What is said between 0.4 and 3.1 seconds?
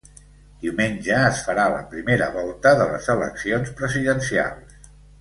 Diumenge es farà la primera volta de